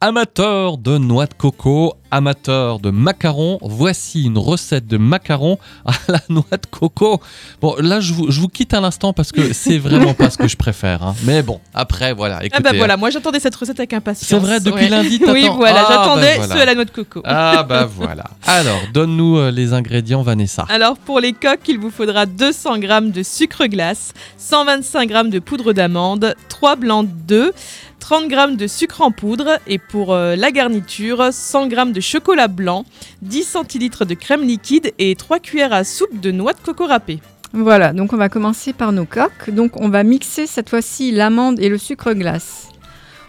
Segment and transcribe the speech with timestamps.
[0.00, 6.20] Amateurs de noix de coco, amateurs de macarons, voici une recette de macarons à la
[6.28, 7.20] noix de coco.
[7.60, 10.38] Bon, là, je vous, je vous quitte à l'instant parce que c'est vraiment pas ce
[10.38, 11.02] que je préfère.
[11.02, 11.16] hein.
[11.24, 12.36] Mais bon, après, voilà.
[12.40, 14.28] Ah Écoutez, bah voilà, moi j'attendais cette recette avec impatience.
[14.28, 14.88] C'est vrai, depuis Ouais.
[14.88, 16.54] lundi, Oui, voilà, Ah, j'attendais bah voilà.
[16.54, 17.20] ceux à la noix de coco.
[17.24, 18.30] Ah bah voilà.
[18.46, 20.64] Alors, donne-nous euh, les ingrédients, Vanessa.
[20.68, 25.40] Alors pour les coques, il vous faudra 200 g de sucre glace, 125 g de
[25.40, 27.50] poudre d'amande, 3 blancs d'œufs,
[28.00, 32.48] 30 g de sucre en poudre et pour euh, la garniture, 100 g de chocolat
[32.48, 32.84] blanc,
[33.22, 37.20] 10 centilitres de crème liquide et 3 cuillères à soupe de noix de coco râpée.
[37.52, 39.50] Voilà, donc on va commencer par nos coques.
[39.50, 42.68] Donc on va mixer cette fois-ci l'amande et le sucre glace.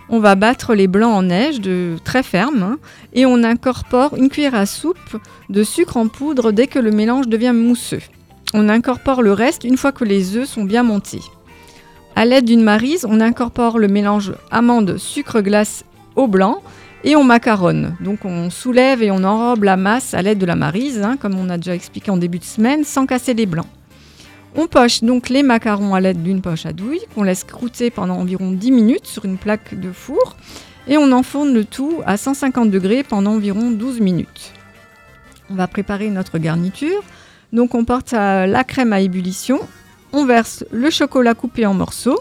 [0.10, 2.78] On va battre les blancs en neige de très ferme hein,
[3.14, 5.18] et on incorpore une cuillère à soupe
[5.50, 8.02] de sucre en poudre dès que le mélange devient mousseux.
[8.54, 11.22] On incorpore le reste une fois que les œufs sont bien montés.
[12.20, 15.86] À l'aide d'une marise, on incorpore le mélange amande, sucre glace
[16.18, 16.62] au blanc
[17.06, 17.96] et on macaronne.
[18.02, 21.40] Donc on soulève et on enrobe la masse à l'aide de la marise, hein, comme
[21.40, 23.70] on a déjà expliqué en début de semaine, sans casser les blancs.
[24.58, 28.16] On poche donc les macarons à l'aide d'une poche à douille qu'on laisse croûter pendant
[28.16, 30.36] environ 10 minutes sur une plaque de four
[30.90, 34.52] et on enfourne le tout à 150 degrés pendant environ 12 minutes.
[35.50, 37.02] On va préparer notre garniture.
[37.54, 39.62] Donc on porte la crème à ébullition,
[40.14, 42.20] on verse le chocolat coupé en morceaux,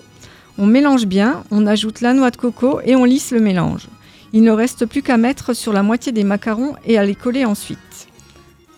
[0.59, 3.87] on mélange bien, on ajoute la noix de coco et on lisse le mélange.
[4.33, 7.45] Il ne reste plus qu'à mettre sur la moitié des macarons et à les coller
[7.45, 8.09] ensuite.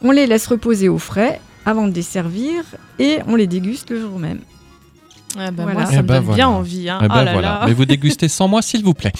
[0.02, 2.64] On les laisse reposer au frais avant de les servir
[2.98, 4.40] et on les déguste le jour même.
[5.38, 5.72] Ah bah Voilà.
[5.80, 6.88] moi Eh ça me ben donne bien envie.
[6.88, 6.98] Hein.
[7.02, 7.48] Eh Oh ben là voilà.
[7.48, 7.62] là.
[7.66, 9.12] Mais vous dégustez sans moi, s'il vous plaît.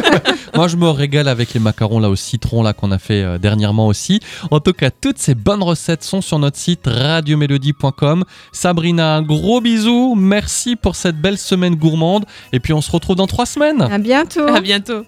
[0.54, 3.38] moi, je me régale avec les macarons là au citron là qu'on a fait euh,
[3.38, 4.20] dernièrement aussi.
[4.50, 8.24] En tout cas, toutes ces bonnes recettes sont sur notre site radiomélodie.com.
[8.52, 10.14] Sabrina, un gros bisou.
[10.16, 12.24] Merci pour cette belle semaine gourmande.
[12.52, 13.82] Et puis, on se retrouve dans trois semaines.
[13.82, 14.46] À bientôt.
[14.46, 15.04] À bientôt.